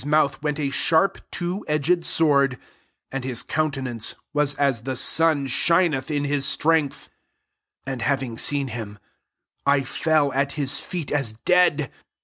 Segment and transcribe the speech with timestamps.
[0.03, 2.57] 893 went a sharp two edged sword:
[3.11, 7.07] and his countenance was as the sun shineth in his strength.
[7.85, 8.97] 17 And, having seen him,
[9.65, 11.91] 1 fell at his feet as dead.